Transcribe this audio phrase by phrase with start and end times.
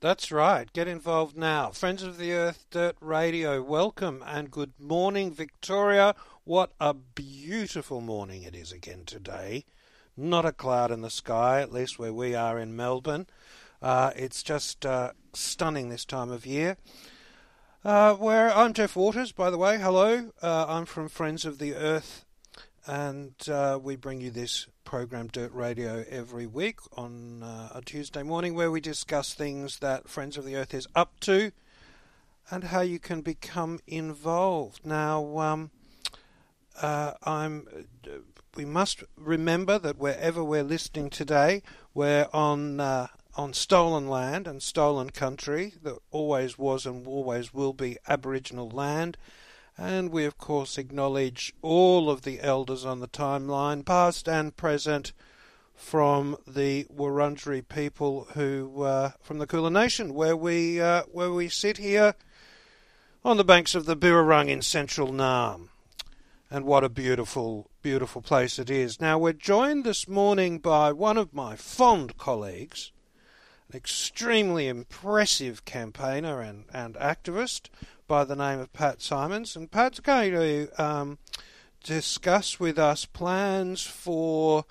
[0.00, 0.72] That's right.
[0.72, 1.72] Get involved now.
[1.72, 6.14] Friends of the Earth Dirt Radio, welcome and good morning, Victoria.
[6.44, 9.64] What a beautiful morning it is again today.
[10.16, 13.26] Not a cloud in the sky, at least where we are in Melbourne.
[13.82, 16.76] Uh, it's just uh, stunning this time of year.
[17.84, 19.80] Uh, where I'm Jeff Waters, by the way.
[19.80, 22.24] Hello, uh, I'm from Friends of the Earth,
[22.88, 28.22] and uh, we bring you this program Dirt Radio every week on uh, a Tuesday
[28.22, 31.52] morning, where we discuss things that Friends of the Earth is up to
[32.50, 34.86] and how you can become involved.
[34.86, 35.70] Now, um,
[36.80, 37.68] uh, I'm.
[38.56, 44.62] We must remember that wherever we're listening today, we're on uh, on stolen land and
[44.62, 49.18] stolen country that always was and always will be Aboriginal land.
[49.80, 55.12] And we, of course, acknowledge all of the elders on the timeline, past and present,
[55.76, 61.48] from the Wurundjeri people who, uh, from the Kulin Nation, where we, uh, where we
[61.48, 62.16] sit here
[63.24, 65.68] on the banks of the Birrarung in central Naarm.
[66.50, 69.00] And what a beautiful, beautiful place it is.
[69.00, 72.90] Now, we're joined this morning by one of my fond colleagues,
[73.70, 77.68] an extremely impressive campaigner and, and activist
[78.08, 79.54] by the name of Pat Simons.
[79.54, 81.18] And Pat's going to um,
[81.84, 84.64] discuss with us plans for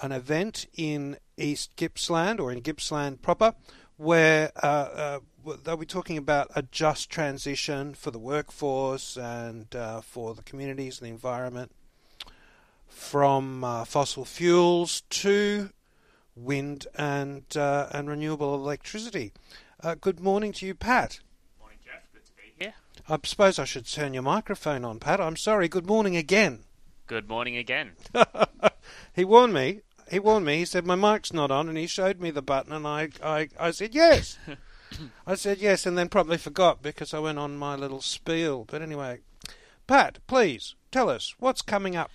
[0.00, 3.54] an event in East Gippsland or in Gippsland proper
[3.96, 10.00] where uh, uh, they'll be talking about a just transition for the workforce and uh,
[10.00, 11.72] for the communities and the environment
[12.88, 15.70] from uh, fossil fuels to
[16.34, 19.32] wind and uh, and renewable electricity.
[19.80, 21.20] Uh, good morning to you, Pat.
[21.60, 22.02] Morning, Jeff.
[22.12, 22.74] Good to be here.
[23.08, 25.20] I suppose I should turn your microphone on, Pat.
[25.20, 25.68] I'm sorry.
[25.68, 26.60] Good morning again.
[27.06, 27.92] Good morning again.
[29.12, 29.80] he warned me.
[30.10, 30.58] He warned me.
[30.58, 33.48] He said my mic's not on, and he showed me the button, and I, I,
[33.58, 34.38] I said yes.
[35.26, 38.66] I said yes, and then probably forgot because I went on my little spiel.
[38.70, 39.20] But anyway,
[39.86, 42.10] Pat, please tell us what's coming up.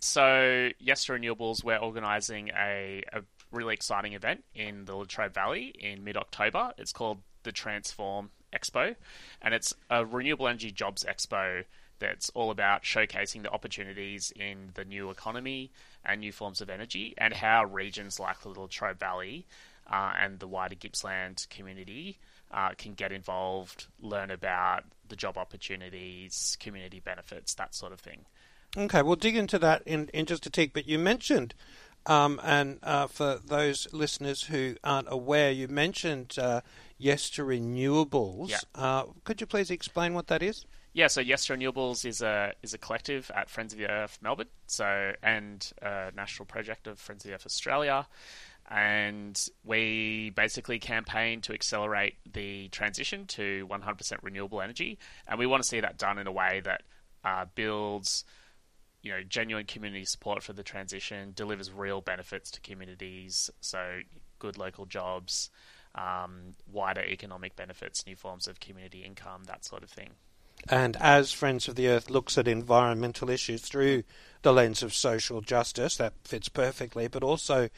[0.00, 5.74] So, Yes to Renewables, we're organising a, a really exciting event in the Latrobe Valley
[5.78, 6.72] in mid October.
[6.76, 8.96] It's called the Transform Expo,
[9.42, 11.64] and it's a renewable energy jobs expo
[11.98, 15.70] that's all about showcasing the opportunities in the new economy
[16.04, 19.46] and new forms of energy, and how regions like the Little Latrobe Valley
[19.90, 22.18] uh, and the wider Gippsland community
[22.52, 28.24] uh, can get involved, learn about the job opportunities, community benefits, that sort of thing.
[28.76, 30.72] Okay, we'll dig into that in, in just a tick.
[30.72, 31.54] But you mentioned,
[32.06, 36.60] um, and uh, for those listeners who aren't aware, you mentioned uh,
[36.98, 38.50] Yes to Renewables.
[38.50, 38.58] Yeah.
[38.74, 40.64] Uh, could you please explain what that is?
[40.92, 44.18] Yeah, so Yes to Renewables is a is a collective at Friends of the Earth
[44.22, 48.06] Melbourne, so and a national project of Friends of the Earth Australia,
[48.70, 55.64] and we basically campaign to accelerate the transition to 100% renewable energy, and we want
[55.64, 56.82] to see that done in a way that
[57.24, 58.24] uh, builds
[59.04, 64.00] you know genuine community support for the transition, delivers real benefits to communities, so
[64.38, 65.50] good local jobs,
[65.94, 70.10] um, wider economic benefits, new forms of community income, that sort of thing.
[70.70, 74.04] And as Friends of the Earth looks at environmental issues through
[74.40, 77.68] the lens of social justice, that fits perfectly, but also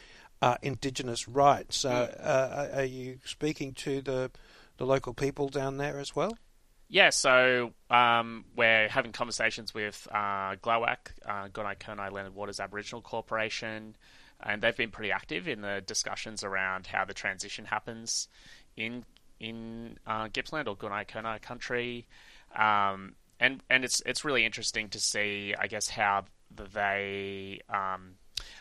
[0.41, 1.85] uh, Indigenous rights.
[1.85, 4.31] Uh, uh, are you speaking to the
[4.79, 6.37] the local people down there as well?
[6.89, 13.03] Yeah, so um, we're having conversations with uh, uh, Gunai Kurnai Land and Waters Aboriginal
[13.03, 13.97] Corporation,
[14.41, 18.29] and they've been pretty active in the discussions around how the transition happens
[18.77, 19.05] in
[19.41, 22.07] in uh, Gippsland or Gunai Kurnai country.
[22.55, 26.27] Um, and and it's it's really interesting to see, I guess, how
[26.73, 28.15] they um,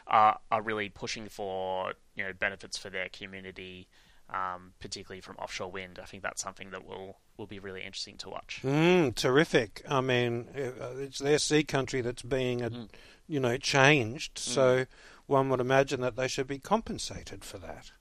[0.08, 3.88] are, are really pushing for you know benefits for their community
[4.30, 6.00] um, particularly from offshore wind.
[6.02, 8.62] I think that's something that will will be really interesting to watch.
[8.64, 9.84] Mm, terrific.
[9.90, 12.90] I mean, uh, it's their sea country that's being, uh, Mm.
[13.28, 14.38] you know, changed.
[14.38, 14.86] So
[15.26, 17.92] one would imagine that they should be compensated for that.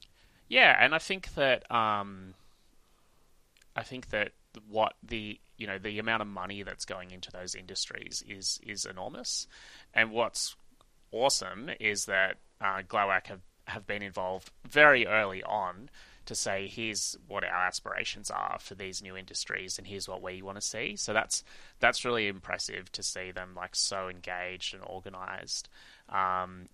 [0.49, 2.35] Yeah, and I think that um,
[3.75, 4.33] I think that
[4.69, 8.85] what the you know the amount of money that's going into those industries is is
[8.85, 9.47] enormous,
[9.93, 10.57] and what's
[11.11, 12.83] awesome is that uh,
[13.25, 15.89] have have been involved very early on
[16.27, 20.43] to say here's what our aspirations are for these new industries and here's what we
[20.43, 20.97] want to see.
[20.97, 21.45] So that's
[21.81, 25.69] that's really impressive to see them like so engaged and organized.
[26.09, 26.69] Um,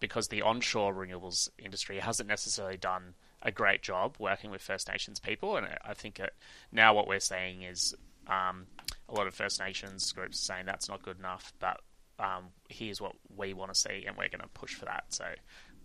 [0.00, 5.18] because the onshore renewables industry hasn't necessarily done a great job working with First Nations
[5.18, 6.34] people, and I think that
[6.72, 7.94] now what we're seeing is
[8.26, 8.66] um,
[9.08, 11.80] a lot of First Nations groups saying that's not good enough, but
[12.18, 15.04] um, here's what we want to see, and we're going to push for that.
[15.08, 15.24] So,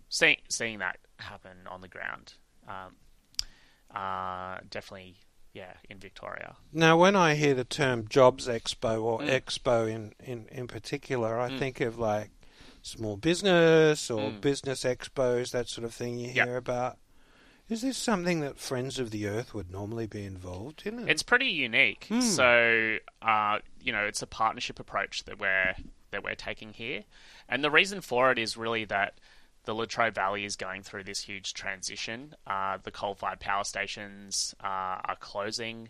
[0.08, 2.34] see, seeing that happen on the ground,
[2.68, 2.94] um,
[3.94, 5.16] uh, definitely,
[5.52, 6.56] yeah, in Victoria.
[6.72, 9.28] Now, when I hear the term Jobs Expo or Mm.
[9.28, 11.58] Expo in, in, in particular, I Mm.
[11.58, 12.30] think of like
[12.82, 14.40] small business or Mm.
[14.40, 16.46] business expos, that sort of thing you Yep.
[16.46, 16.98] hear about.
[17.68, 21.08] Is this something that Friends of the Earth would normally be involved in?
[21.08, 22.06] It's pretty unique.
[22.08, 22.20] Hmm.
[22.20, 25.74] So, uh, you know, it's a partnership approach that we're
[26.10, 27.02] that we're taking here,
[27.48, 29.18] and the reason for it is really that
[29.64, 32.34] the Latrobe Valley is going through this huge transition.
[32.46, 35.88] Uh, the coal-fired power stations uh, are closing.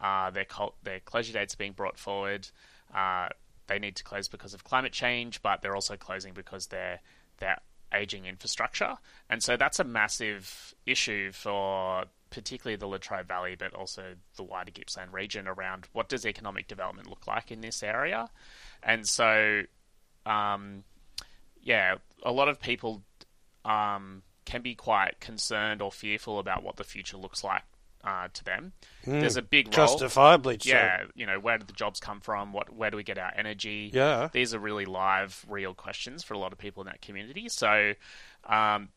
[0.00, 2.48] Uh, their col- their closure dates are being brought forward.
[2.94, 3.28] Uh,
[3.66, 7.00] they need to close because of climate change, but they're also closing because they're
[7.38, 7.58] they're
[7.92, 8.96] aging infrastructure,
[9.28, 14.70] and so that's a massive issue for particularly the Latrobe Valley, but also the wider
[14.70, 18.28] Gippsland region around what does economic development look like in this area,
[18.82, 19.62] and so,
[20.26, 20.84] um,
[21.60, 23.02] yeah, a lot of people
[23.68, 27.62] um, can be quite concerned or fearful about what the future looks like
[28.02, 28.72] uh, to them.
[29.04, 29.86] There's a big role.
[29.86, 30.70] Justifiably so.
[30.70, 32.52] Yeah, you know, where do the jobs come from?
[32.52, 33.90] What, where do we get our energy?
[33.92, 34.28] Yeah.
[34.32, 37.48] these are really live, real questions for a lot of people in that community.
[37.48, 37.92] So,
[38.44, 38.88] um,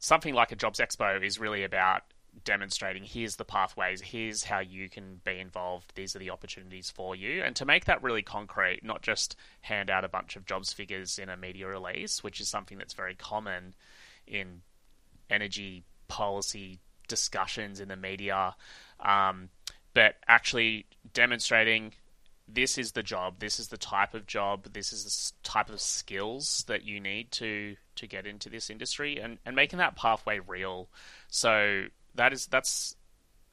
[0.00, 2.02] something like a jobs expo is really about
[2.44, 7.16] demonstrating here's the pathways, here's how you can be involved, these are the opportunities for
[7.16, 10.72] you, and to make that really concrete, not just hand out a bunch of jobs
[10.72, 13.74] figures in a media release, which is something that's very common
[14.28, 14.62] in
[15.30, 16.78] energy policy
[17.08, 18.54] discussions in the media,
[19.00, 19.48] um,
[19.94, 21.92] but actually demonstrating
[22.46, 25.80] this is the job, this is the type of job, this is the type of
[25.80, 30.38] skills that you need to to get into this industry, and, and making that pathway
[30.38, 30.88] real.
[31.28, 31.84] So
[32.14, 32.96] that is that's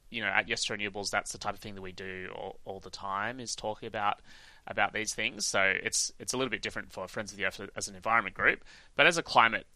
[0.09, 2.79] you know at Yes Renewables, that's the type of thing that we do all, all
[2.79, 4.21] the time is talking about
[4.67, 5.45] about these things.
[5.45, 8.35] So it's it's a little bit different for Friends of the Earth as an environment
[8.35, 8.63] group,
[8.95, 9.67] but as a climate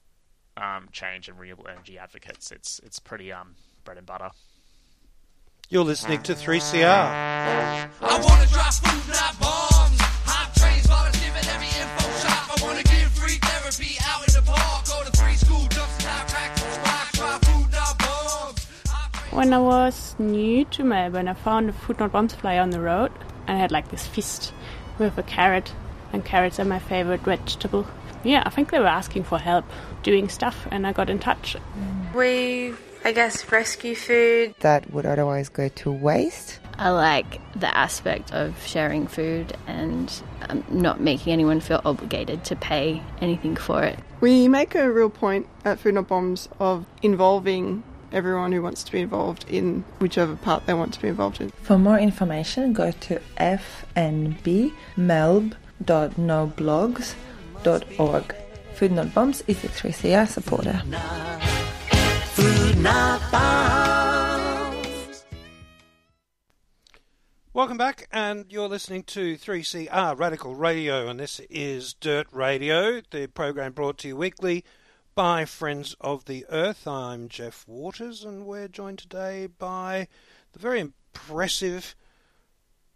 [0.59, 4.29] um, change and renewable energy advocates, it's it's pretty um, bread and butter.
[5.69, 6.83] You're listening to 3CR.
[6.83, 10.01] I wanna drop food, not bombs.
[10.25, 12.50] Hot trains, volunteer at every info shop.
[12.50, 14.85] I wanna give free therapy out in the park.
[14.88, 17.11] Go to free school, dumps and practice rock.
[17.13, 18.65] Try food, not bombs.
[19.31, 22.79] When I was new to Melbourne, I found a food not bombs flyer on the
[22.79, 23.11] road,
[23.45, 24.51] and I had like this fist
[24.97, 25.71] with a carrot,
[26.11, 27.85] and carrots are my favorite vegetable.
[28.24, 29.66] Yeah, I think they were asking for help
[30.04, 31.56] doing stuff, and I got in touch.
[32.13, 32.74] We,
[33.04, 34.56] I guess, rescue food.
[34.60, 36.60] that would otherwise go to waste.
[36.77, 40.12] I like the aspect of sharing food and
[40.48, 44.00] um, not making anyone feel obligated to pay anything for it.
[44.21, 47.83] We make a real point at Food Not Bombs of involving
[48.14, 51.49] everyone who wants to be involved in whichever part they want to be involved in.
[51.61, 53.21] For more information, go to
[57.63, 58.35] fnbmelb.noblogs.org.
[58.73, 60.81] Food Not Bombs is a 3CR supporter.
[67.51, 73.28] Welcome back, and you're listening to 3CR Radical Radio, and this is Dirt Radio, the
[73.28, 74.63] program brought to you weekly
[75.13, 76.87] by Friends of the Earth.
[76.87, 80.07] I'm Jeff Waters, and we're joined today by
[80.54, 81.95] the very impressive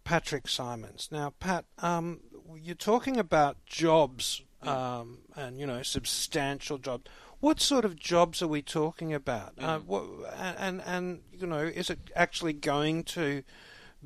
[0.04, 1.08] Patrick Simons.
[1.10, 2.20] Now, Pat, um,
[2.56, 7.10] you're talking about jobs, um, and you know, substantial jobs.
[7.40, 9.52] What sort of jobs are we talking about?
[9.58, 10.04] Uh, what,
[10.38, 13.42] and, and and you know, is it actually going to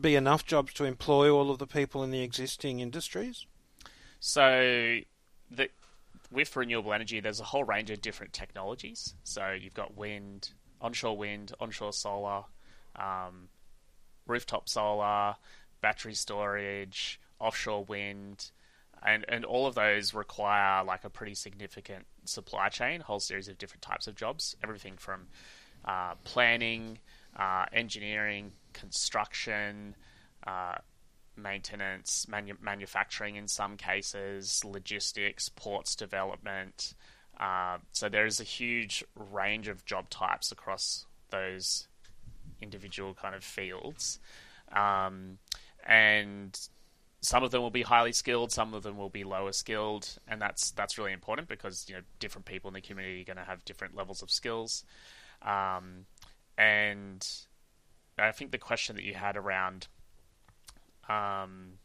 [0.01, 3.47] be enough jobs to employ all of the people in the existing industries?
[4.21, 5.01] So,
[5.51, 5.69] the,
[6.31, 9.15] with renewable energy, there's a whole range of different technologies.
[9.25, 10.51] So you've got wind,
[10.81, 12.45] onshore wind, onshore solar,
[12.97, 13.49] um,
[14.27, 15.37] rooftop solar,
[15.81, 18.51] battery storage, offshore wind,
[19.05, 23.49] and and all of those require like a pretty significant supply chain, a whole series
[23.49, 25.29] of different types of jobs, everything from
[25.85, 26.99] uh, planning,
[27.37, 29.95] uh, engineering, construction,
[30.47, 30.77] uh,
[31.37, 36.95] maintenance, manu- manufacturing in some cases, logistics, ports development.
[37.39, 41.87] Uh, so there is a huge range of job types across those
[42.61, 44.19] individual kind of fields.
[44.73, 45.39] Um,
[45.87, 46.59] and
[47.21, 50.41] some of them will be highly skilled, some of them will be lower skilled, and
[50.41, 53.45] that's that's really important because you know different people in the community are going to
[53.45, 54.85] have different levels of skills.
[55.43, 56.07] Um,
[56.57, 57.27] and
[58.19, 59.89] I think the question that you had around
[61.09, 61.79] um,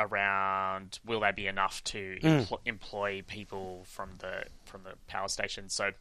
[0.00, 2.46] around will there be enough to Mm.
[2.48, 5.68] empl- employ people from the from the power station?
[5.68, 5.92] So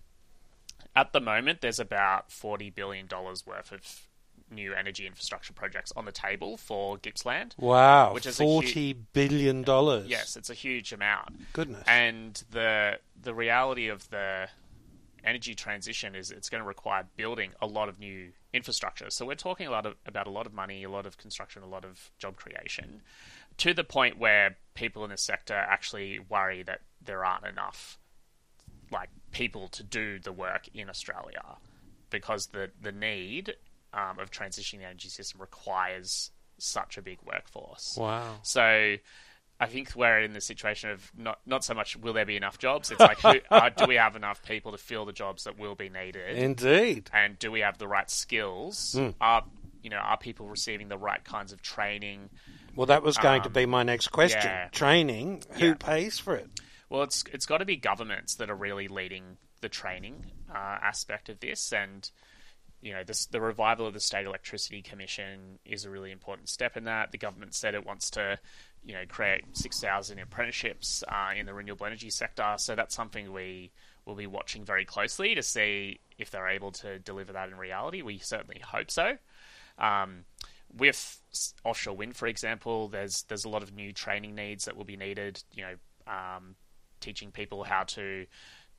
[0.95, 4.07] at the moment, there's about forty billion dollars worth of
[4.51, 7.55] new energy infrastructure projects on the table for Gippsland.
[7.57, 10.07] Wow, which is a hu- forty billion dollars.
[10.07, 11.53] Yes, it's a huge amount.
[11.53, 11.83] Goodness.
[11.87, 14.49] And the the reality of the
[15.23, 19.09] energy transition is it's going to require building a lot of new infrastructure.
[19.09, 21.61] So we're talking a lot of, about a lot of money, a lot of construction,
[21.63, 23.01] a lot of job creation,
[23.57, 27.97] to the point where people in the sector actually worry that there aren't enough
[28.91, 31.57] like people to do the work in Australia
[32.09, 33.55] because the the need
[33.93, 37.95] um, of transitioning the energy system requires such a big workforce.
[37.99, 38.35] Wow.
[38.43, 38.95] So
[39.59, 42.57] I think we're in the situation of not not so much will there be enough
[42.57, 42.91] jobs.
[42.91, 45.75] It's like who, uh, do we have enough people to fill the jobs that will
[45.75, 46.37] be needed?
[46.37, 47.09] Indeed.
[47.13, 48.95] And do we have the right skills?
[48.97, 49.15] Mm.
[49.21, 49.43] Are
[49.83, 52.29] you know are people receiving the right kinds of training?
[52.75, 54.41] Well, that was going to Um, be my next question.
[54.43, 54.69] yeah.
[54.71, 55.43] Training.
[55.59, 55.73] Who Yeah.
[55.75, 56.49] pays for it?
[56.89, 61.29] Well, it's it's got to be governments that are really leading the training uh, aspect
[61.29, 62.09] of this, and
[62.81, 66.75] you know, this, the revival of the State Electricity Commission is a really important step
[66.77, 67.11] in that.
[67.11, 68.39] The government said it wants to,
[68.83, 72.55] you know, create six thousand apprenticeships uh, in the renewable energy sector.
[72.57, 73.71] So that's something we
[74.05, 78.01] will be watching very closely to see if they're able to deliver that in reality.
[78.01, 79.17] We certainly hope so.
[79.77, 80.25] Um,
[80.75, 81.21] with
[81.63, 84.97] offshore wind, for example, there's there's a lot of new training needs that will be
[84.97, 85.43] needed.
[85.53, 85.75] You know,
[86.11, 86.55] um,
[86.99, 88.25] teaching people how to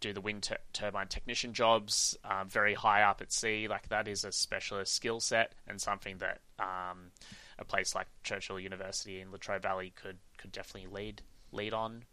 [0.02, 3.68] do the wind tu- turbine technician jobs um, very high up at sea.
[3.68, 7.12] Like that is a specialist skill set and something that um,
[7.59, 12.04] a place like Churchill University in Latrobe Valley could could definitely lead lead on.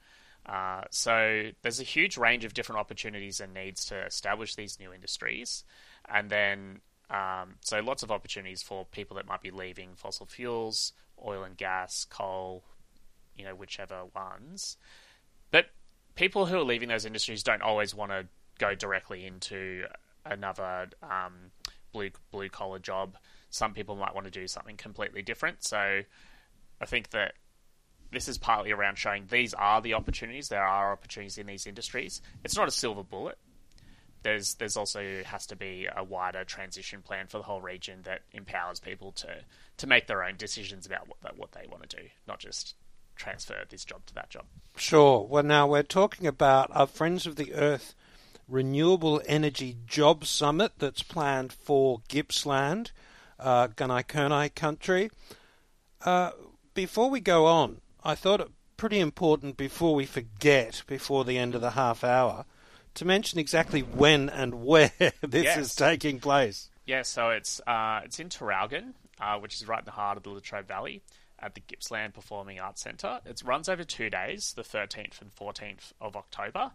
[0.45, 4.93] Uh, so there's a huge range of different opportunities and needs to establish these new
[4.93, 5.65] industries,
[6.07, 6.79] and then
[7.09, 10.93] um, so lots of opportunities for people that might be leaving fossil fuels,
[11.23, 12.63] oil and gas, coal,
[13.35, 14.77] you know, whichever ones.
[16.19, 18.27] People who are leaving those industries don't always want to
[18.59, 19.85] go directly into
[20.25, 21.51] another um,
[21.93, 23.15] blue blue collar job.
[23.51, 25.63] Some people might want to do something completely different.
[25.63, 25.77] So
[26.81, 27.35] I think that
[28.11, 30.49] this is partly around showing these are the opportunities.
[30.49, 32.21] There are opportunities in these industries.
[32.43, 33.37] It's not a silver bullet.
[34.21, 38.23] There's there's also has to be a wider transition plan for the whole region that
[38.33, 39.37] empowers people to
[39.77, 42.75] to make their own decisions about what what they want to do, not just
[43.19, 44.45] transfer this job to that job.
[44.77, 45.27] Sure.
[45.27, 47.93] Well, now we're talking about our Friends of the Earth
[48.47, 52.91] Renewable Energy Job Summit that's planned for Gippsland,
[53.39, 55.11] uh, Gunai Kurnai country.
[56.03, 56.31] Uh,
[56.73, 58.47] before we go on, I thought it
[58.77, 62.45] pretty important before we forget, before the end of the half hour,
[62.95, 65.57] to mention exactly when and where this Yes.
[65.57, 66.69] is taking place.
[66.85, 70.23] Yeah, so it's uh, it's in Traralgon, uh, which is right in the heart of
[70.23, 71.03] the Latrobe Valley,
[71.41, 73.19] at the Gippsland Performing Arts Centre.
[73.25, 76.71] It runs over two days, the 13th and 14th of October.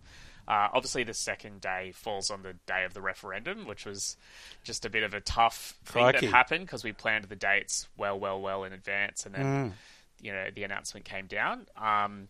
[0.47, 4.17] Uh, obviously, the second day falls on the day of the referendum, which was
[4.63, 6.27] just a bit of a tough thing Crikey.
[6.27, 9.73] that happened because we planned the dates well, well, well in advance, and then Mm.
[10.21, 11.67] you know the announcement came down.
[11.77, 12.29] Um,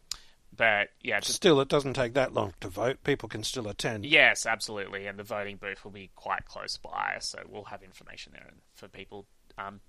[0.56, 3.02] but yeah, just Still, it doesn't take that long to vote.
[3.02, 4.06] People can still attend.
[4.06, 8.30] Yes, absolutely, and the voting booth will be quite close by, so we'll have information
[8.32, 9.26] there for people.
[9.58, 9.80] Um,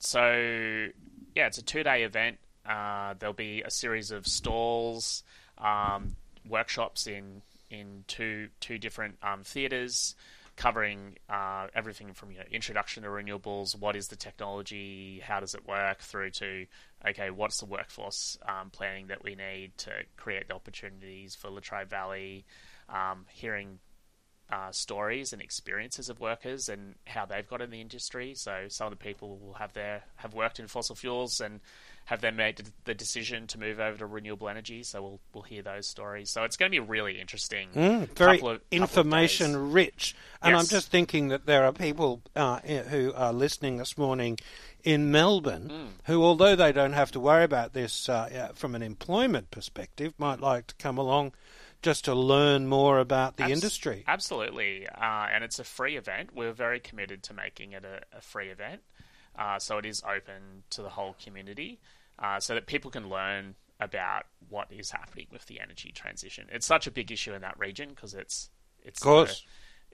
[0.00, 0.88] so,
[1.34, 2.38] yeah, it's a two-day event.
[2.66, 5.22] Uh, there'll be a series of stalls,
[5.58, 6.16] um,
[6.48, 10.14] workshops in in two two different um, theatres,
[10.56, 15.54] covering uh, everything from you know introduction to renewables, what is the technology, how does
[15.54, 16.66] it work, through to
[17.08, 21.88] okay, what's the workforce um, planning that we need to create the opportunities for Latrobe
[21.88, 22.44] Valley,
[22.88, 23.78] um, hearing
[24.52, 28.34] uh, stories and experiences of workers and how they've got in the industry.
[28.34, 31.60] So some of the people will have their have worked in fossil fuels and
[32.06, 34.82] have then made the decision to move over to renewable energy.
[34.82, 36.30] So we'll we'll hear those stories.
[36.30, 37.68] So it's going to be really interesting.
[37.74, 40.16] Mm, very of- information rich.
[40.42, 44.38] And I'm just thinking that there are people uh, who are listening this morning
[44.82, 45.86] in Melbourne Hmm.
[46.10, 50.40] who, although they don't have to worry about this uh, from an employment perspective, might
[50.40, 51.32] like to come along
[51.82, 54.04] just to learn more about the Abs- industry.
[54.06, 56.30] Absolutely, uh, and it's a free event.
[56.34, 58.82] We're very committed to making it a, a free event,
[59.38, 61.80] uh, so it is open to the whole community,
[62.18, 66.46] uh, so that people can learn about what is happening with the energy transition.
[66.52, 68.50] It's such a big issue in that region because it's
[68.82, 69.08] it's the,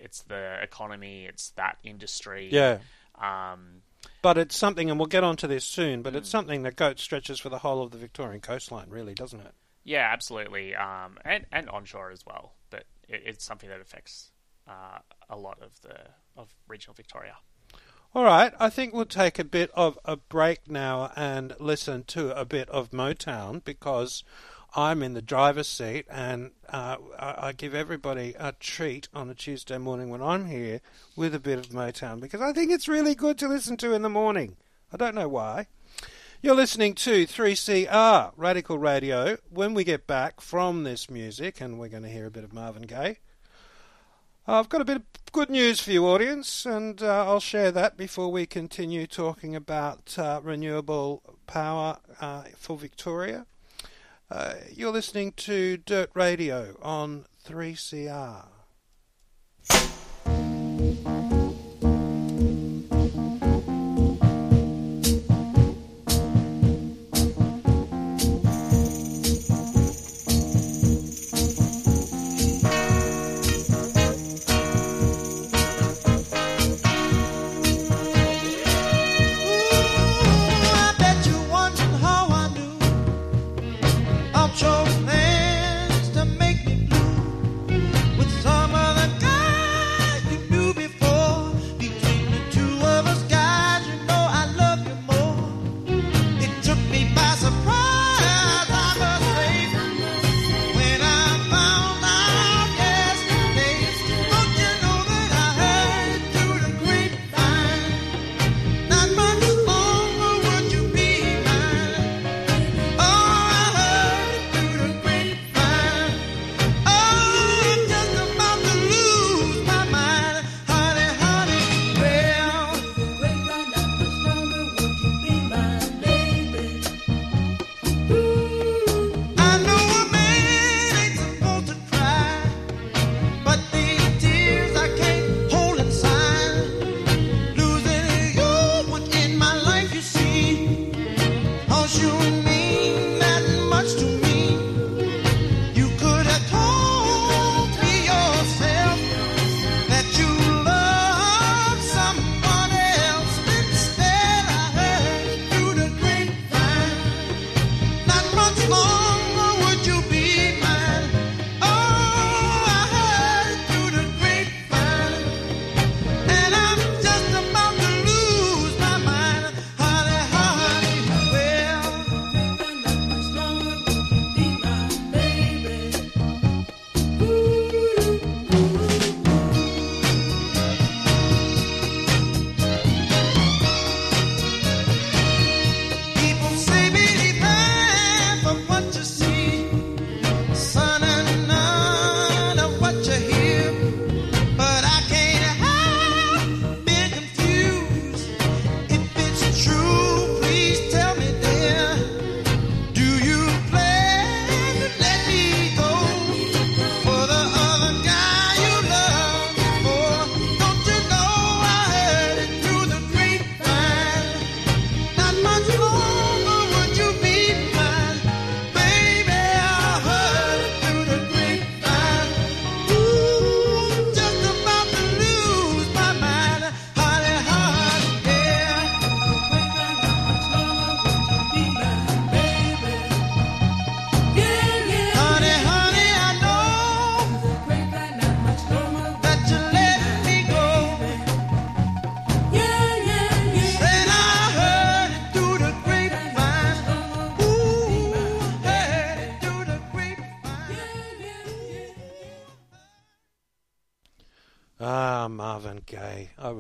[0.05, 2.49] it's the economy, it's that industry.
[2.51, 2.79] Yeah.
[3.21, 3.83] Um,
[4.23, 6.03] But it's something, and we'll get onto this soon.
[6.03, 6.17] But Mm.
[6.19, 9.55] it's something that goat stretches for the whole of the Victorian coastline, really, doesn't it?
[9.87, 12.55] Yeah, absolutely, um, and and onshore as well.
[12.71, 14.33] But it, it's something that affects
[14.69, 14.99] uh,
[15.31, 15.97] a lot of the
[16.37, 17.37] of regional Victoria.
[18.13, 22.37] All right, I think we'll take a bit of a break now and listen to
[22.39, 24.25] a bit of Motown because
[24.75, 29.35] I'm in the driver's seat and uh, I, I give everybody a treat on a
[29.35, 30.81] Tuesday morning when I'm here
[31.15, 34.03] with a bit of Motown because I think it's really good to listen to in
[34.03, 34.57] the morning.
[34.93, 35.67] I don't know why.
[36.47, 39.37] You're listening to 3CR Radical Radio.
[39.51, 42.53] When we get back from this music, and we're going to hear a bit of
[42.53, 43.19] Marvin Gaye,
[44.47, 47.97] I've got a bit of good news for you, audience, and uh, I'll share that
[47.97, 53.45] before we continue talking about uh, renewable power uh, for Victoria.
[54.31, 58.56] Uh, you're listening to Dirt Radio on 3CR.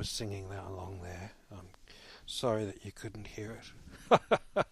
[0.06, 1.32] Was singing that along there.
[1.50, 1.66] I'm
[2.26, 3.58] sorry that you couldn't hear
[4.12, 4.20] it.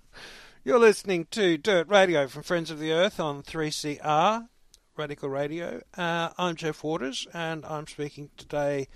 [0.64, 4.46] You're listening to Dirt Radio from Friends of the Earth on 3CR
[4.96, 5.82] Radical Radio.
[5.98, 8.86] Uh, I'm Jeff Waters, and I'm speaking today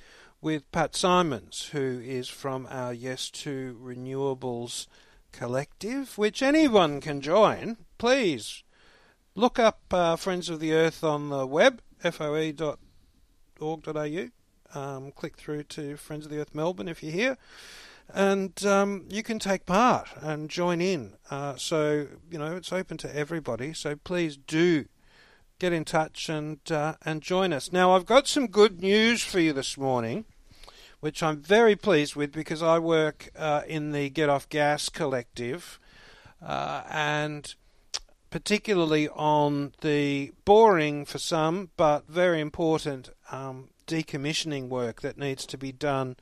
[0.41, 4.87] with Pat Simons, who is from our Yes to Renewables
[5.33, 7.79] collective, which anyone can join.
[7.99, 8.63] Please
[9.35, 12.79] look up uh, Friends of the Earth on the web, foe.org.au.
[14.75, 17.39] Um, click through to Friends of the Earth Melbourne if you're here,
[18.13, 21.15] and um, you can take part and join in.
[21.31, 23.73] Uh, so you know it's open to everybody.
[23.73, 24.87] So please do
[25.59, 27.73] get in touch and uh, and join us.
[27.73, 30.25] Now I've got some good news for you this morning,
[31.01, 35.79] which I'm very pleased with because I work uh, in the Get Off Gas Collective,
[36.45, 37.55] uh, and
[38.31, 45.59] particularly on the boring for some but very important um, decommissioning work that needs to
[45.59, 46.15] be done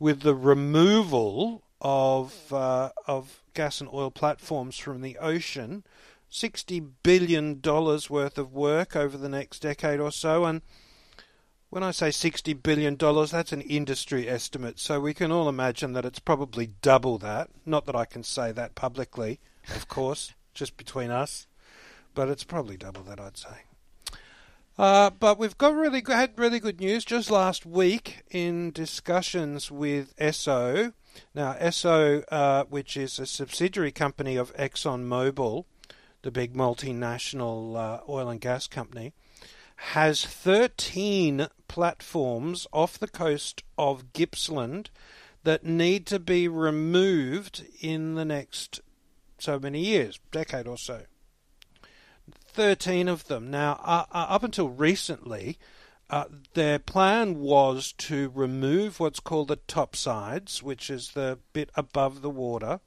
[0.00, 5.84] with the removal of uh, of gas and oil platforms from the ocean.
[6.28, 10.62] Sixty billion dollars worth of work over the next decade or so, and
[11.70, 14.80] when I say sixty billion dollars, that's an industry estimate.
[14.80, 17.50] So we can all imagine that it's probably double that.
[17.64, 19.38] Not that I can say that publicly,
[19.74, 21.46] of course, just between us,
[22.14, 23.65] but it's probably double that, I'd say.
[24.78, 30.14] Uh, but we've got really had really good news just last week in discussions with
[30.18, 30.92] Esso.
[31.34, 35.64] Now, Esso, uh, which is a subsidiary company of ExxonMobil,
[36.20, 39.14] the big multinational uh, oil and gas company,
[39.76, 44.90] has 13 platforms off the coast of Gippsland
[45.44, 48.80] that need to be removed in the next
[49.38, 51.02] so many years, decade or so.
[52.56, 53.50] 13 of them.
[53.50, 55.58] Now, uh, uh, up until recently,
[56.08, 62.22] uh, their plan was to remove what's called the topsides, which is the bit above
[62.22, 62.80] the water,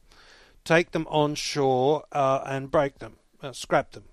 [0.66, 4.06] take them onshore uh, and break them, uh, scrap them.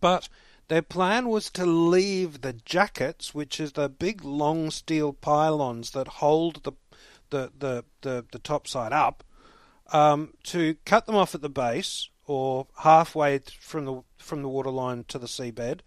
[0.00, 0.28] But
[0.68, 6.08] their plan was to leave the jackets, which is the big long steel pylons that
[6.08, 6.72] hold the
[7.30, 9.24] the the the, the topside up,
[9.90, 15.04] um, to cut them off at the base or halfway from the from the waterline
[15.08, 15.80] to the seabed,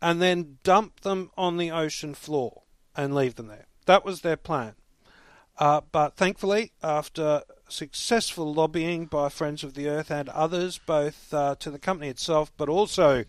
[0.00, 2.62] and then dump them on the ocean floor
[2.96, 3.66] and leave them there.
[3.86, 4.74] That was their plan.
[5.58, 11.56] Uh, but thankfully, after successful lobbying by Friends of the Earth and others, both uh,
[11.56, 13.24] to the company itself, but also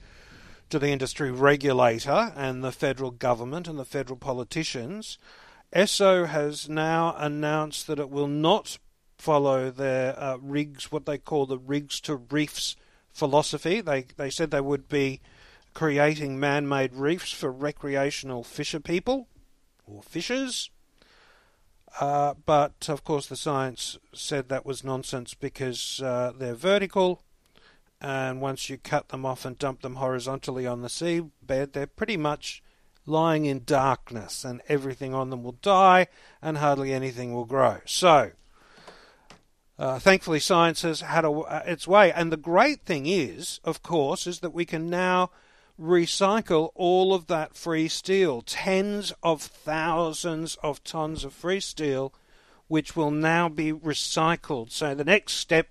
[0.69, 5.17] to the industry regulator and the federal government and the federal politicians,
[5.71, 8.77] ESSO has now announced that it will not
[9.23, 12.75] follow their uh, rigs, what they call the rigs to reefs
[13.13, 13.79] philosophy.
[13.79, 15.21] They they said they would be
[15.73, 19.27] creating man-made reefs for recreational fisher people
[19.85, 20.69] or fishers.
[21.99, 27.21] Uh, but of course, the science said that was nonsense because uh, they're vertical,
[28.01, 32.17] and once you cut them off and dump them horizontally on the seabed, they're pretty
[32.17, 32.61] much
[33.05, 36.07] lying in darkness, and everything on them will die,
[36.41, 37.77] and hardly anything will grow.
[37.85, 38.31] So,
[39.83, 43.83] uh, thankfully, science has had a, uh, its way, and the great thing is, of
[43.83, 45.29] course, is that we can now
[45.77, 52.13] recycle all of that free steel, tens of thousands of tons of free steel,
[52.69, 54.71] which will now be recycled.
[54.71, 55.67] So the next step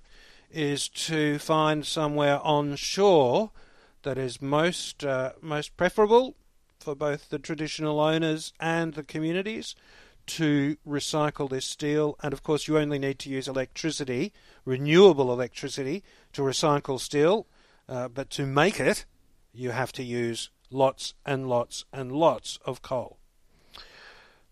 [0.51, 3.51] is to find somewhere onshore
[4.03, 6.35] that is most uh, most preferable
[6.79, 9.75] for both the traditional owners and the communities
[10.27, 12.17] to recycle this steel.
[12.23, 14.33] And of course, you only need to use electricity,
[14.65, 17.47] renewable electricity, to recycle steel.
[17.89, 19.05] Uh, but to make it,
[19.53, 23.19] you have to use lots and lots and lots of coal.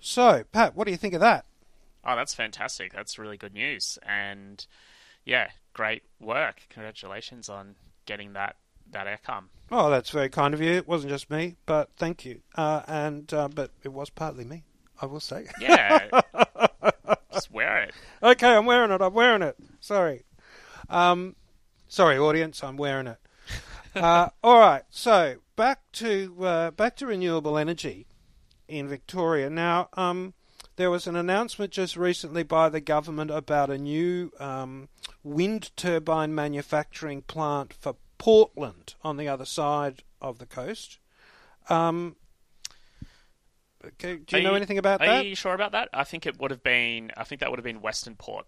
[0.01, 1.45] So, Pat, what do you think of that?
[2.05, 2.93] Oh, that's fantastic.
[2.93, 3.99] That's really good news.
[4.07, 4.65] And
[5.25, 6.63] yeah, great work.
[6.71, 8.57] Congratulations on getting that
[8.93, 9.51] that outcome.
[9.71, 10.73] Oh, that's very kind of you.
[10.73, 12.41] It wasn't just me, but thank you.
[12.57, 14.65] Uh, and uh, but it was partly me,
[15.01, 15.47] I will say.
[15.61, 16.09] Yeah.
[17.33, 17.95] Just wear it.
[18.23, 19.01] Okay, I'm wearing it.
[19.01, 19.57] I'm wearing it.
[19.81, 20.25] Sorry.
[20.89, 21.37] Um,
[21.89, 22.63] sorry, audience.
[22.63, 23.19] I'm wearing it.
[23.95, 24.83] Uh, all right.
[24.91, 28.07] So back to uh, back to renewable energy
[28.69, 29.49] in Victoria.
[29.49, 30.35] Now, um,
[30.77, 34.89] there was an announcement just recently by the government about a new um,
[35.23, 40.99] wind turbine manufacturing plant for Portland on the other side of the coast.
[41.69, 42.17] Um,
[43.85, 45.25] okay, do you Are know anything about are that?
[45.25, 45.89] Are you sure about that?
[45.93, 47.13] I think it would have been.
[47.17, 48.47] I think that would have been Western Port.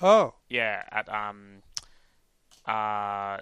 [0.00, 1.62] Oh, Yeah, at um,
[2.66, 3.38] uh,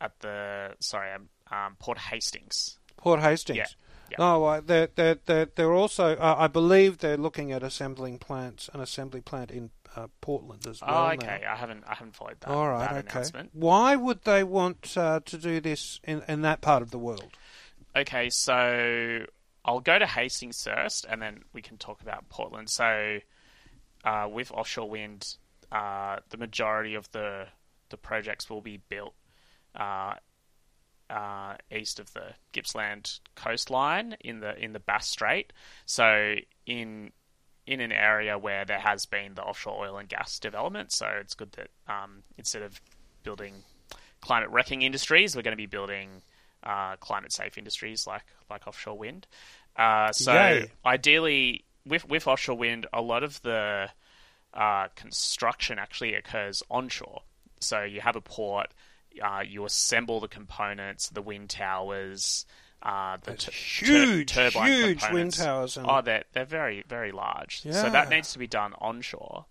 [0.00, 2.78] at the sorry, um, um Port Hastings.
[2.96, 3.56] Port Hastings.
[3.56, 3.66] Yeah.
[4.10, 4.16] yeah.
[4.18, 8.80] Oh, they're, they're, they're, they're also, uh, I believe they're looking at assembling plants, an
[8.80, 10.90] assembly plant in uh, Portland as well.
[10.90, 11.12] oh, now.
[11.12, 11.44] okay.
[11.48, 12.50] I haven't I haven't followed that.
[12.50, 13.10] All right, that okay.
[13.10, 13.50] announcement.
[13.52, 17.36] Why would they want uh, to do this in, in that part of the world?
[17.96, 19.24] Okay, so
[19.64, 22.70] I'll go to Hastings first, and then we can talk about Portland.
[22.70, 23.18] So,
[24.04, 25.36] uh, with offshore wind,
[25.70, 27.46] uh, the majority of the
[27.90, 29.14] the projects will be built
[29.74, 30.14] uh,
[31.10, 35.52] uh, east of the Gippsland coastline in the in the Bass Strait.
[35.86, 37.12] So in
[37.66, 40.92] in an area where there has been the offshore oil and gas development.
[40.92, 42.80] So it's good that um, instead of
[43.22, 43.54] building
[44.20, 46.22] climate wrecking industries, we're going to be building
[46.62, 49.26] uh, climate safe industries like like offshore wind.
[49.76, 50.70] Uh, so Yay.
[50.84, 53.88] ideally, with with offshore wind, a lot of the
[54.54, 57.22] uh, construction actually occurs onshore.
[57.60, 58.68] So you have a port,
[59.22, 62.46] uh, you assemble the components, the wind towers,
[62.82, 67.12] uh, the tu- huge, tur- turbine huge wind towers and- Oh, they're they're very very
[67.12, 67.62] large.
[67.62, 69.44] So that needs to be done onshore,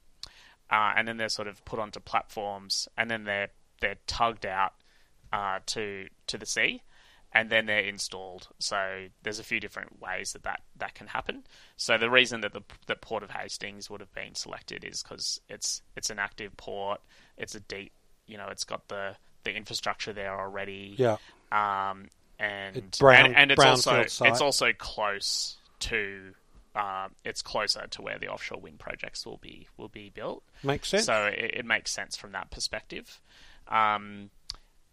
[0.70, 3.50] uh, and then they're sort of put onto platforms, and then they're
[3.82, 4.74] they're tugged out
[5.32, 6.82] uh, to to the sea,
[7.34, 8.48] and then they're installed.
[8.60, 11.44] So there's a few different ways that that, that can happen.
[11.78, 15.40] So the reason that the that Port of Hastings would have been selected is because
[15.50, 17.02] it's it's an active port.
[17.38, 17.92] It's a deep,
[18.28, 20.96] you know, it's got the the infrastructure there already.
[20.98, 21.18] Yeah.
[21.52, 22.08] Um,
[22.40, 24.32] and It's brown- and, and it's also site.
[24.32, 26.34] it's also close to.
[26.76, 30.44] Um, it's closer to where the offshore wind projects will be will be built.
[30.64, 31.06] Makes sense.
[31.06, 33.20] So it, it makes sense from that perspective.
[33.68, 34.30] Um,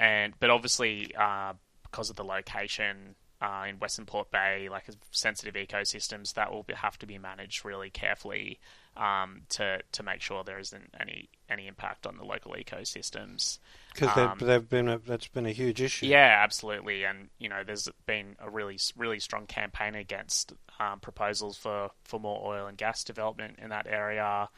[0.01, 1.53] and but obviously uh,
[1.91, 6.75] because of the location uh, in Western Port Bay, like sensitive ecosystems, that will be,
[6.75, 8.59] have to be managed really carefully
[8.97, 13.59] um, to to make sure there isn't any any impact on the local ecosystems.
[13.93, 16.07] Because Um, they've, they've been a, that's been a huge issue.
[16.07, 21.57] yeah, absolutely, and you know, there's been a really, really strong campaign against um, proposals
[21.57, 24.49] for, for more oil and gas development in that area,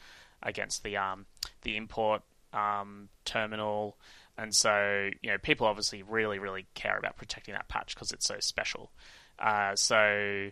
[0.41, 1.25] against the um,
[1.63, 2.21] the import
[2.53, 3.97] um, terminal,
[4.39, 8.25] and so you know, people obviously really, really care about protecting that patch because it's
[8.25, 8.91] so special.
[9.37, 10.49] Uh, so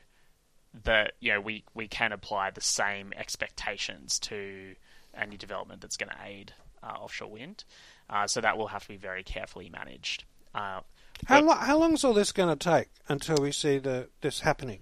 [0.83, 4.75] that you know, we we can apply the same expectations to
[5.15, 7.63] any development that's going to aid uh, offshore wind.
[8.09, 10.23] Uh, so that will have to be very carefully managed.
[10.53, 10.81] Uh,
[11.25, 14.09] How, but lo- how long is all this going to take until we see the
[14.21, 14.81] this happening?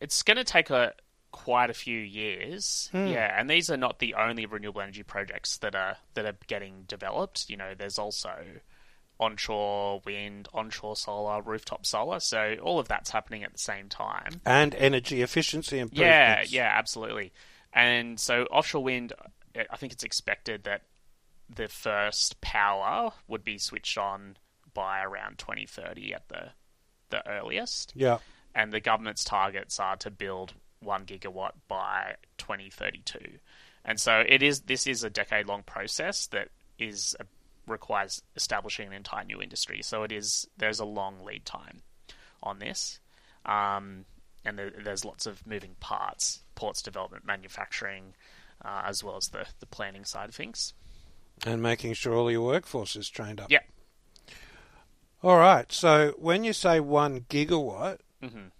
[0.00, 0.92] it's going to take a
[1.30, 3.06] quite a few years, Hmm.
[3.08, 3.38] yeah.
[3.38, 7.48] And these are not the only renewable energy projects that are that are getting developed.
[7.50, 8.32] You know, there's also
[9.20, 12.20] onshore wind, onshore solar, rooftop solar.
[12.20, 14.40] So all of that's happening at the same time.
[14.46, 16.52] And energy efficiency improvements.
[16.52, 16.72] yeah, Yeah.
[16.78, 17.32] absolutely.
[17.72, 19.12] And so offshore wind,
[19.70, 20.82] I think it's expected that
[21.48, 24.36] the first power would be switched on
[24.72, 26.50] by around 2030 at the
[27.10, 27.92] the earliest.
[27.96, 28.18] Yeah.
[28.54, 33.18] And the government's targets are to build 1 gigawatt by 2032.
[33.84, 37.24] And so it is this is a decade long process that is a,
[37.66, 39.80] requires establishing an entire new industry.
[39.82, 41.82] So it is there's a long lead time
[42.42, 43.00] on this.
[43.46, 44.04] Um,
[44.44, 48.14] and there, there's lots of moving parts, ports development, manufacturing,
[48.64, 50.74] uh, as well as the, the planning side of things.
[51.46, 53.50] And making sure all your workforce is trained up.
[53.50, 53.60] Yeah.
[55.22, 55.70] All right.
[55.72, 58.50] So when you say one gigawatt, Mhm.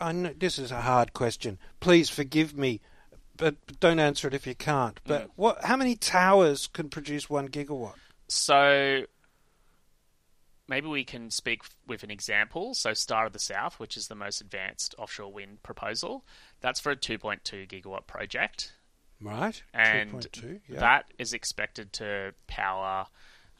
[0.00, 1.58] I know this is a hard question.
[1.80, 2.80] Please forgive me,
[3.36, 5.00] but don't answer it if you can't.
[5.06, 5.30] But Mm.
[5.36, 5.64] what?
[5.64, 7.94] How many towers can produce one gigawatt?
[8.28, 9.06] So
[10.68, 12.74] maybe we can speak with an example.
[12.74, 16.24] So Star of the South, which is the most advanced offshore wind proposal,
[16.60, 18.72] that's for a 2.2 gigawatt project.
[19.20, 19.62] Right.
[19.72, 20.80] And 2.2, yeah.
[20.80, 23.06] that is expected to power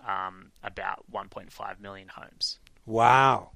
[0.06, 2.58] um, about 1.5 million homes.
[2.86, 3.52] Wow.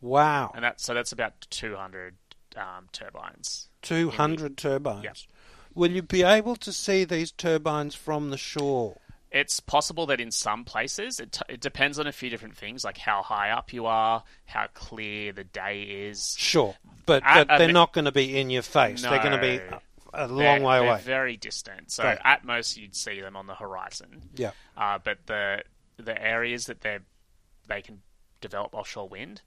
[0.00, 0.52] Wow.
[0.54, 2.14] And that so that's about 200
[2.56, 3.68] um, turbines.
[3.82, 5.26] Two hundred turbines.
[5.74, 8.96] Will you be able to see these turbines from the shore?
[9.30, 12.82] It's possible that in some places, it, t- it depends on a few different things,
[12.82, 16.34] like how high up you are, how clear the day is.
[16.38, 19.02] Sure, but, At but they're not going to be in your face.
[19.02, 19.60] They're going to be
[20.14, 21.00] a, long way away.
[21.04, 21.92] very distant.
[21.92, 22.18] So Great.
[22.24, 24.22] at most, you'd see them on the horizon.
[24.34, 24.52] Yeah.
[24.76, 25.62] Uh, but the
[25.98, 26.98] the areas that they
[27.68, 28.00] they can
[28.40, 29.42] develop offshore wind,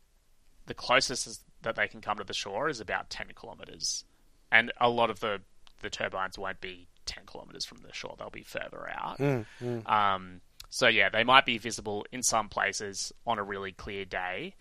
[0.71, 4.05] the closest is, that they can come to the shore is about ten kilometers,
[4.53, 5.41] and a lot of the
[5.81, 9.17] the turbines won't be ten kilometers from the shore; they'll be further out.
[9.17, 9.89] Mm, mm.
[9.91, 14.55] Um, so yeah, they might be visible in some places on a really clear day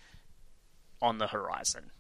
[1.00, 1.92] on the horizon.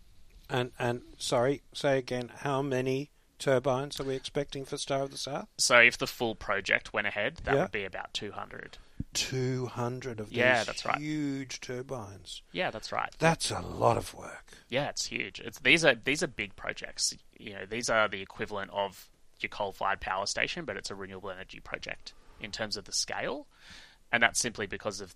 [0.48, 2.32] And and sorry, say again.
[2.38, 5.46] How many turbines are we expecting for Star of the South?
[5.56, 7.62] So if the full project went ahead, that Yeah.
[7.62, 8.32] would be about two
[9.00, 9.14] hundred.
[9.14, 10.98] Two hundred of Yeah, these that's right.
[10.98, 12.42] huge turbines.
[12.52, 13.14] Yeah, that's right.
[13.18, 14.52] That's a lot of work.
[14.68, 15.40] Yeah, it's huge.
[15.40, 17.14] It's these are these are big projects.
[17.38, 19.08] You know, these are the equivalent of
[19.40, 23.46] your coal-fired power station, but it's a renewable energy project in terms of the scale,
[24.12, 25.14] and that's simply because of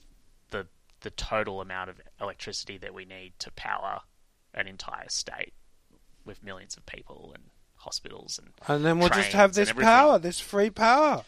[0.51, 0.66] the
[1.01, 4.01] the total amount of electricity that we need to power
[4.55, 5.53] an entire state
[6.25, 7.44] with millions of people and
[7.77, 11.25] hospitals and And then we'll just have this power, this free power.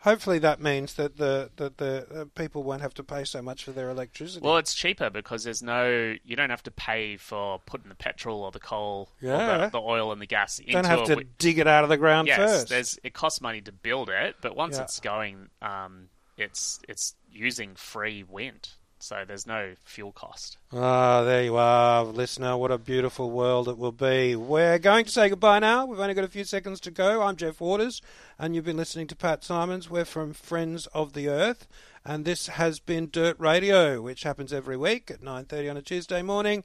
[0.00, 3.64] Hopefully that means that the that the uh, people won't have to pay so much
[3.64, 4.40] for their electricity.
[4.44, 8.42] Well, it's cheaper because there's no you don't have to pay for putting the petrol
[8.42, 9.54] or the coal Yeah.
[9.54, 11.90] or the, the oil and the gas into Don't have to dig it out of
[11.90, 12.68] the ground yes, first.
[12.68, 14.82] there's it costs money to build it, but once Yeah.
[14.84, 18.70] it's going, um, it's it's using free wind,
[19.02, 20.58] so there's no fuel cost.
[20.72, 22.56] Ah, there you are, listener.
[22.56, 24.36] What a beautiful world it will be.
[24.36, 25.86] We're going to say goodbye now.
[25.86, 27.22] We've only got a few seconds to go.
[27.22, 28.00] I'm Jeff Waters,
[28.38, 29.90] and you've been listening to Pat Simons.
[29.90, 31.66] We're from Friends of the Earth,
[32.04, 36.22] and this has been Dirt Radio, which happens every week at 9:30 on a Tuesday
[36.22, 36.64] morning.